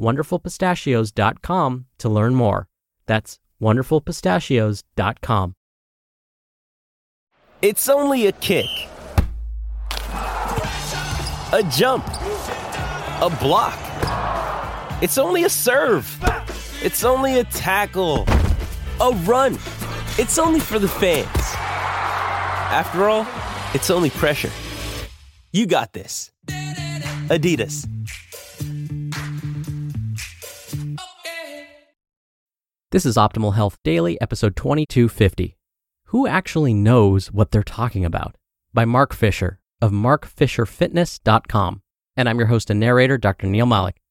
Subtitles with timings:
[0.00, 2.68] wonderfulpistachios.com to learn more.
[3.06, 5.54] That's wonderfulpistachios.com.
[7.62, 8.66] It's only a kick,
[10.00, 13.78] a jump, a block.
[15.00, 16.18] It's only a serve.
[16.82, 18.24] It's only a tackle,
[19.00, 19.54] a run.
[20.18, 21.28] It's only for the fans.
[22.72, 23.26] After all,
[23.74, 24.50] it's only pressure.
[25.52, 26.32] You got this.
[27.28, 27.91] Adidas.
[32.92, 35.56] This is Optimal Health Daily, episode 2250.
[36.08, 38.36] Who actually knows what they're talking about?
[38.74, 41.80] By Mark Fisher of markfisherfitness.com.
[42.18, 43.46] And I'm your host and narrator, Dr.
[43.46, 44.02] Neal Malik.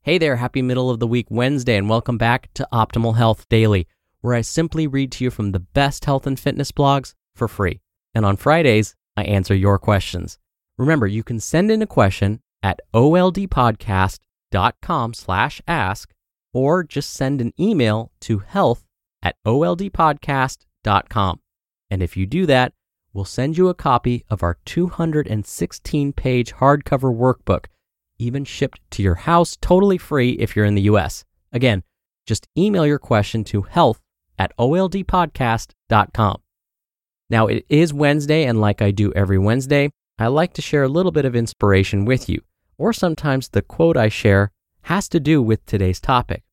[0.00, 3.86] Hey there, happy middle of the week Wednesday, and welcome back to Optimal Health Daily,
[4.22, 7.82] where I simply read to you from the best health and fitness blogs for free.
[8.14, 10.38] And on Fridays, I answer your questions.
[10.78, 16.14] Remember, you can send in a question at oldpodcast.com slash ask
[16.56, 18.82] or just send an email to health
[19.22, 21.40] at oldpodcast.com.
[21.90, 22.72] And if you do that,
[23.12, 27.66] we'll send you a copy of our 216 page hardcover workbook,
[28.18, 31.26] even shipped to your house totally free if you're in the US.
[31.52, 31.82] Again,
[32.24, 34.00] just email your question to health
[34.38, 36.40] at oldpodcast.com.
[37.28, 40.88] Now, it is Wednesday, and like I do every Wednesday, I like to share a
[40.88, 42.40] little bit of inspiration with you,
[42.78, 44.52] or sometimes the quote I share
[44.84, 46.45] has to do with today's topic.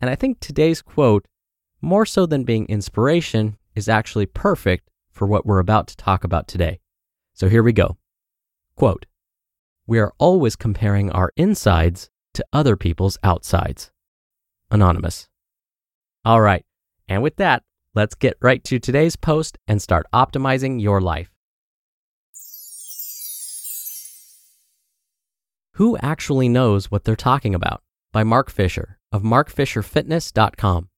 [0.00, 1.26] And I think today's quote,
[1.82, 6.48] more so than being inspiration, is actually perfect for what we're about to talk about
[6.48, 6.80] today.
[7.34, 7.98] So here we go.
[8.76, 9.06] Quote
[9.86, 13.90] We are always comparing our insides to other people's outsides.
[14.70, 15.28] Anonymous.
[16.24, 16.64] All right.
[17.08, 17.62] And with that,
[17.94, 21.30] let's get right to today's post and start optimizing your life.
[25.74, 27.82] Who actually knows what they're talking about?
[28.12, 30.88] By Mark Fisher of markfisherfitness.com.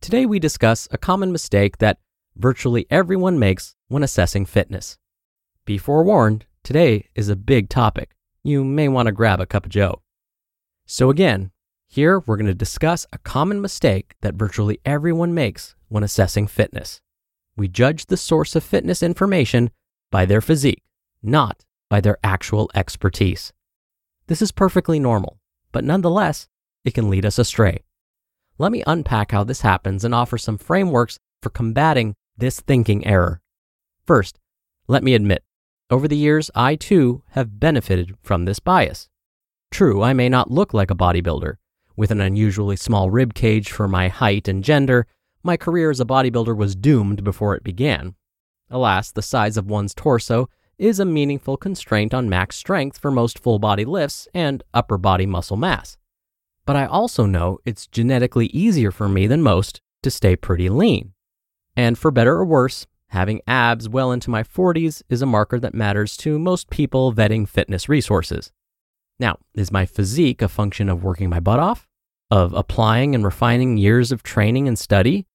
[0.00, 1.98] Today we discuss a common mistake that
[2.36, 4.98] virtually everyone makes when assessing fitness.
[5.64, 8.14] Be forewarned, today is a big topic.
[8.42, 10.02] You may want to grab a cup of joe.
[10.84, 11.50] So again,
[11.88, 17.00] here we're going to discuss a common mistake that virtually everyone makes when assessing fitness.
[17.56, 19.70] We judge the source of fitness information
[20.10, 20.82] by their physique,
[21.22, 23.52] not by their actual expertise.
[24.26, 25.38] This is perfectly normal,
[25.72, 26.48] but nonetheless,
[26.86, 27.80] it can lead us astray.
[28.56, 33.42] Let me unpack how this happens and offer some frameworks for combating this thinking error.
[34.06, 34.38] First,
[34.88, 35.42] let me admit,
[35.90, 39.08] over the years, I too have benefited from this bias.
[39.70, 41.56] True, I may not look like a bodybuilder.
[41.96, 45.06] With an unusually small rib cage for my height and gender,
[45.42, 48.14] my career as a bodybuilder was doomed before it began.
[48.70, 50.48] Alas, the size of one's torso
[50.78, 55.26] is a meaningful constraint on max strength for most full body lifts and upper body
[55.26, 55.96] muscle mass.
[56.66, 61.12] But I also know it's genetically easier for me than most to stay pretty lean.
[61.76, 65.74] And for better or worse, having abs well into my 40s is a marker that
[65.74, 68.50] matters to most people vetting fitness resources.
[69.18, 71.86] Now, is my physique a function of working my butt off?
[72.30, 75.26] Of applying and refining years of training and study?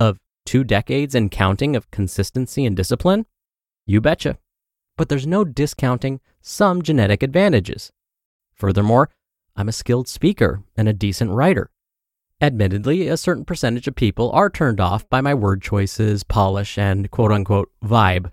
[0.00, 3.26] Of two decades and counting of consistency and discipline?
[3.86, 4.38] You betcha.
[4.96, 7.92] But there's no discounting some genetic advantages.
[8.52, 9.08] Furthermore,
[9.56, 11.70] I'm a skilled speaker and a decent writer.
[12.40, 17.10] Admittedly, a certain percentage of people are turned off by my word choices, polish, and
[17.10, 18.30] quote unquote vibe.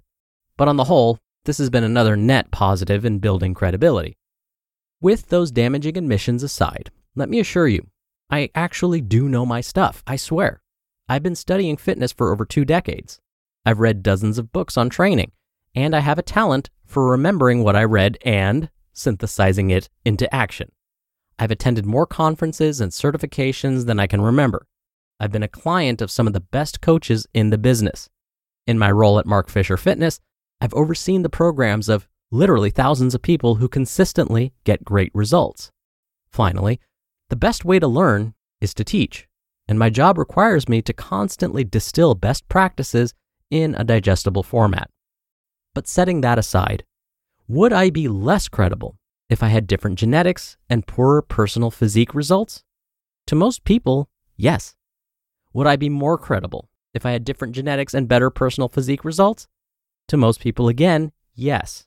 [0.56, 4.18] But on the whole, this has been another net positive in building credibility.
[5.02, 7.88] With those damaging admissions aside, let me assure you,
[8.30, 10.62] I actually do know my stuff, I swear.
[11.10, 13.20] I've been studying fitness for over two decades.
[13.66, 15.32] I've read dozens of books on training,
[15.76, 20.72] and I have a talent for remembering what I read and synthesizing it into action.
[21.40, 24.66] I've attended more conferences and certifications than I can remember.
[25.20, 28.10] I've been a client of some of the best coaches in the business.
[28.66, 30.20] In my role at Mark Fisher Fitness,
[30.60, 35.72] I've overseen the programs of literally thousands of people who consistently get great results.
[36.32, 36.80] Finally,
[37.30, 39.28] the best way to learn is to teach,
[39.68, 43.14] and my job requires me to constantly distill best practices
[43.50, 44.90] in a digestible format.
[45.74, 46.84] But setting that aside,
[47.48, 48.98] would I be less credible
[49.30, 52.64] if I had different genetics and poorer personal physique results?
[53.28, 54.76] To most people, yes.
[55.54, 59.48] Would I be more credible if I had different genetics and better personal physique results?
[60.08, 61.86] To most people, again, yes.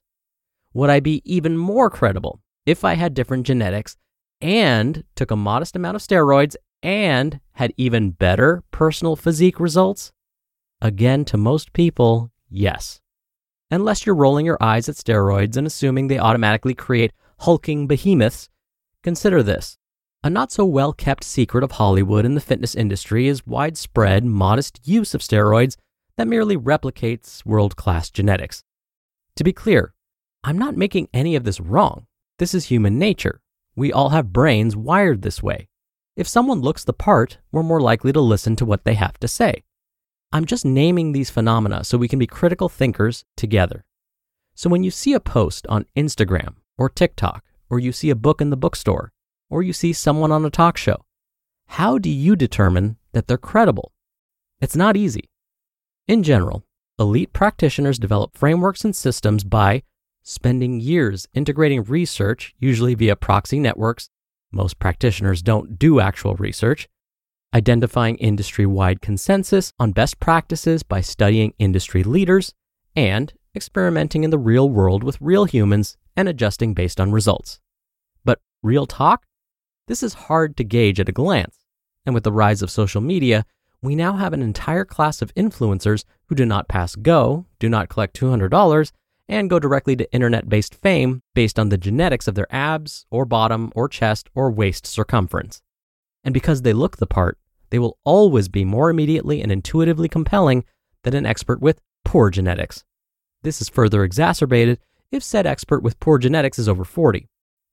[0.74, 3.96] Would I be even more credible if I had different genetics
[4.40, 10.12] and took a modest amount of steroids and had even better personal physique results?
[10.82, 13.00] Again, to most people, yes.
[13.70, 18.48] Unless you're rolling your eyes at steroids and assuming they automatically create hulking behemoths,
[19.02, 19.78] consider this.
[20.22, 24.80] A not so well kept secret of Hollywood and the fitness industry is widespread, modest
[24.84, 25.76] use of steroids
[26.16, 28.62] that merely replicates world class genetics.
[29.36, 29.94] To be clear,
[30.44, 32.06] I'm not making any of this wrong.
[32.38, 33.40] This is human nature.
[33.74, 35.68] We all have brains wired this way.
[36.16, 39.28] If someone looks the part, we're more likely to listen to what they have to
[39.28, 39.64] say.
[40.32, 43.86] I'm just naming these phenomena so we can be critical thinkers together.
[44.54, 48.40] So when you see a post on Instagram or TikTok, or you see a book
[48.40, 49.12] in the bookstore,
[49.50, 51.04] or you see someone on a talk show,
[51.66, 53.92] how do you determine that they're credible?
[54.62, 55.28] It's not easy.
[56.08, 56.64] In general,
[56.98, 59.82] elite practitioners develop frameworks and systems by
[60.22, 64.08] spending years integrating research, usually via proxy networks.
[64.50, 66.88] Most practitioners don't do actual research.
[67.54, 72.54] Identifying industry wide consensus on best practices by studying industry leaders,
[72.96, 77.60] and experimenting in the real world with real humans and adjusting based on results.
[78.24, 79.26] But real talk?
[79.86, 81.56] This is hard to gauge at a glance.
[82.06, 83.44] And with the rise of social media,
[83.82, 87.88] we now have an entire class of influencers who do not pass Go, do not
[87.88, 88.92] collect $200,
[89.28, 93.24] and go directly to internet based fame based on the genetics of their abs, or
[93.24, 95.62] bottom, or chest, or waist circumference.
[96.24, 97.38] And because they look the part,
[97.70, 100.64] they will always be more immediately and intuitively compelling
[101.04, 102.84] than an expert with poor genetics.
[103.42, 104.78] This is further exacerbated
[105.10, 107.28] if said expert with poor genetics is over 40.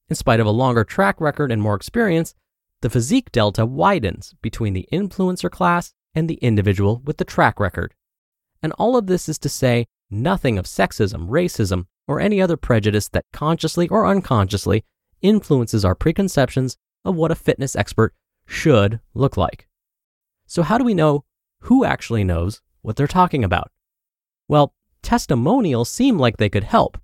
[0.10, 2.34] In spite of a longer track record and more experience,
[2.82, 7.94] the physique delta widens between the influencer class and the individual with the track record.
[8.64, 13.10] And all of this is to say nothing of sexism, racism, or any other prejudice
[13.10, 14.86] that consciously or unconsciously
[15.22, 18.14] influences our preconceptions of what a fitness expert
[18.46, 19.68] should look like.
[20.46, 21.26] So, how do we know
[21.62, 23.72] who actually knows what they're talking about?
[24.48, 24.74] Well,
[25.08, 26.98] testimonials seem like they could help,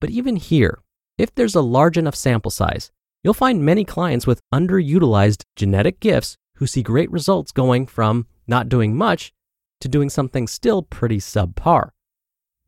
[0.00, 0.82] but even here,
[1.18, 2.90] if there's a large enough sample size,
[3.22, 8.70] you'll find many clients with underutilized genetic gifts who see great results going from not
[8.70, 9.34] doing much
[9.82, 11.90] to doing something still pretty subpar.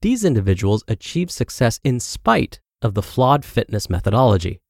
[0.03, 4.61] These individuals achieve success in spite of the flawed fitness methodology,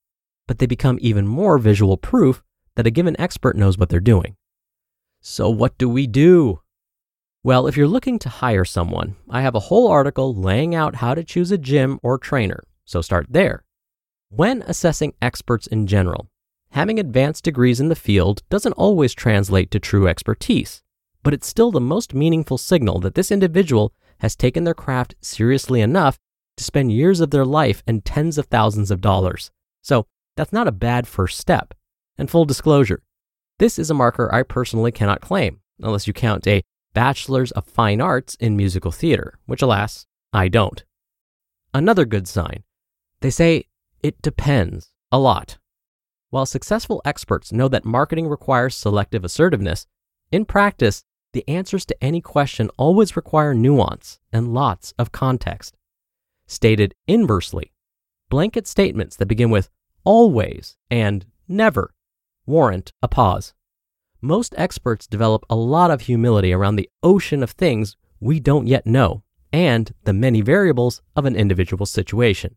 [0.46, 2.40] but they become even more visual proof
[2.76, 4.36] that a given expert knows what they're doing.
[5.20, 6.60] So, what do we do?
[7.46, 11.14] Well, if you're looking to hire someone, I have a whole article laying out how
[11.14, 13.64] to choose a gym or trainer, so start there.
[14.30, 16.30] When assessing experts in general,
[16.70, 20.82] having advanced degrees in the field doesn't always translate to true expertise,
[21.22, 25.82] but it's still the most meaningful signal that this individual has taken their craft seriously
[25.82, 26.18] enough
[26.56, 29.50] to spend years of their life and tens of thousands of dollars.
[29.82, 31.74] So that's not a bad first step.
[32.16, 33.02] And full disclosure,
[33.58, 36.62] this is a marker I personally cannot claim, unless you count a
[36.94, 40.84] Bachelor's of Fine Arts in Musical Theater, which alas, I don't.
[41.74, 42.62] Another good sign.
[43.20, 43.64] They say
[44.00, 45.58] it depends a lot.
[46.30, 49.86] While successful experts know that marketing requires selective assertiveness,
[50.30, 55.76] in practice, the answers to any question always require nuance and lots of context.
[56.46, 57.72] Stated inversely,
[58.30, 59.68] blanket statements that begin with
[60.04, 61.92] always and never
[62.46, 63.52] warrant a pause.
[64.24, 68.86] Most experts develop a lot of humility around the ocean of things we don't yet
[68.86, 72.56] know and the many variables of an individual situation.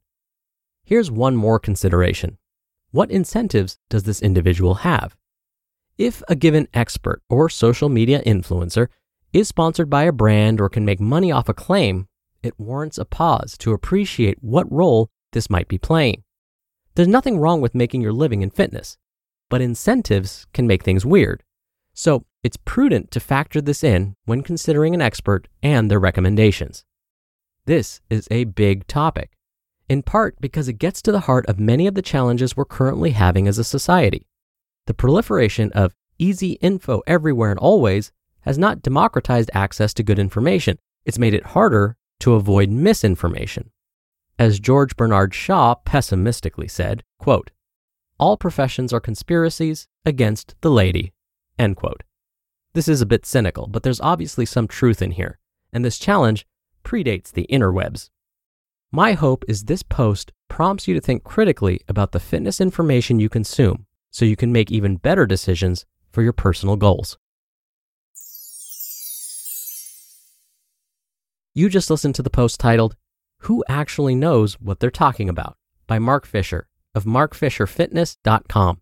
[0.85, 2.37] Here's one more consideration.
[2.91, 5.17] What incentives does this individual have?
[5.97, 8.87] If a given expert or social media influencer
[9.33, 12.07] is sponsored by a brand or can make money off a claim,
[12.41, 16.23] it warrants a pause to appreciate what role this might be playing.
[16.95, 18.97] There's nothing wrong with making your living in fitness,
[19.49, 21.43] but incentives can make things weird.
[21.99, 26.85] So it's prudent to factor this in when considering an expert and their recommendations.
[27.65, 29.31] This is a big topic.
[29.89, 33.11] in part because it gets to the heart of many of the challenges we're currently
[33.11, 34.27] having as a society.
[34.85, 38.11] The proliferation of easy info everywhere and always
[38.41, 40.77] has not democratized access to good information.
[41.05, 43.71] It's made it harder to avoid misinformation.
[44.39, 47.51] As George Bernard Shaw pessimistically said, quote,
[48.19, 51.13] all professions are conspiracies against the lady,
[51.59, 52.03] end quote.
[52.73, 55.39] This is a bit cynical, but there's obviously some truth in here,
[55.73, 56.45] and this challenge
[56.83, 58.09] predates the interwebs.
[58.91, 63.29] My hope is this post prompts you to think critically about the fitness information you
[63.29, 67.17] consume so you can make even better decisions for your personal goals.
[71.53, 72.95] You just listened to the post titled,
[73.39, 78.81] Who Actually Knows What They're Talking About by Mark Fisher of markfisherfitness.com.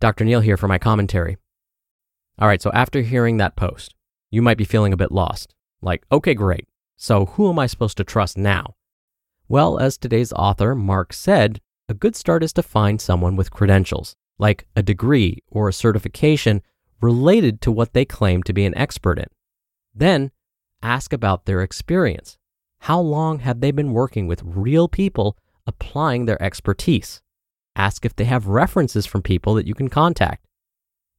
[0.00, 0.24] Dr.
[0.24, 1.38] Neal here for my commentary.
[2.38, 3.94] All right, so after hearing that post,
[4.30, 5.54] you might be feeling a bit lost.
[5.80, 6.66] Like, okay, great.
[6.96, 8.74] So who am I supposed to trust now?
[9.48, 14.16] Well, as today's author, Mark, said, a good start is to find someone with credentials,
[14.38, 16.62] like a degree or a certification
[17.00, 19.28] related to what they claim to be an expert in.
[19.94, 20.30] Then
[20.82, 22.36] ask about their experience.
[22.80, 27.22] How long have they been working with real people applying their expertise?
[27.76, 30.46] Ask if they have references from people that you can contact.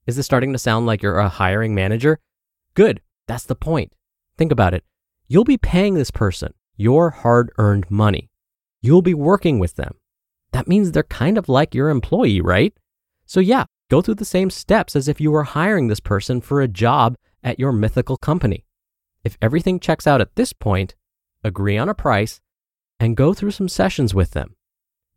[0.07, 2.19] Is this starting to sound like you're a hiring manager?
[2.73, 3.01] Good.
[3.27, 3.93] That's the point.
[4.37, 4.83] Think about it.
[5.27, 8.29] You'll be paying this person your hard earned money.
[8.81, 9.95] You'll be working with them.
[10.51, 12.73] That means they're kind of like your employee, right?
[13.25, 16.61] So, yeah, go through the same steps as if you were hiring this person for
[16.61, 18.65] a job at your mythical company.
[19.23, 20.95] If everything checks out at this point,
[21.43, 22.39] agree on a price
[22.99, 24.55] and go through some sessions with them.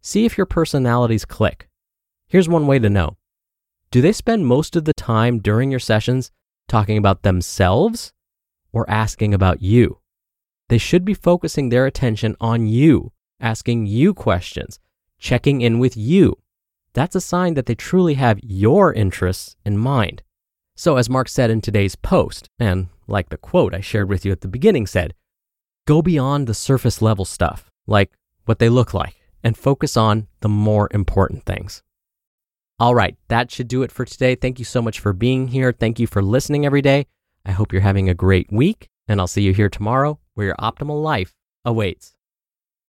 [0.02, 1.68] See if your personalities click.
[2.26, 3.18] Here's one way to know
[3.90, 6.30] Do they spend most of the time during your sessions
[6.68, 8.12] talking about themselves
[8.72, 9.98] or asking about you?
[10.68, 14.78] They should be focusing their attention on you, asking you questions,
[15.18, 16.38] checking in with you.
[16.94, 20.22] That's a sign that they truly have your interests in mind.
[20.76, 24.32] So, as Mark said in today's post, and like the quote I shared with you
[24.32, 25.14] at the beginning said,
[25.86, 28.12] go beyond the surface level stuff, like
[28.46, 31.82] what they look like and focus on the more important things.
[32.78, 34.34] All right, that should do it for today.
[34.34, 35.72] Thank you so much for being here.
[35.72, 37.06] Thank you for listening every day.
[37.44, 40.56] I hope you're having a great week, and I'll see you here tomorrow where your
[40.56, 42.14] optimal life awaits.